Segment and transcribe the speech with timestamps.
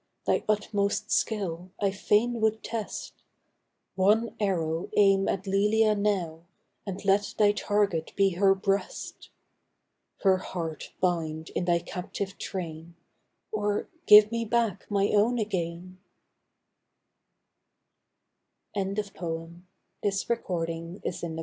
[0.25, 3.13] Thy utmost skill I fain would test;
[3.93, 6.47] One arrow aim at Lelia now,
[6.87, 9.29] And let thy target be her breast!
[10.21, 12.95] Her heart bind in thy captive train,
[13.51, 15.99] Or give me back my own again
[18.73, 19.65] 1 THE DREAM
[20.03, 21.37] OF LOVE.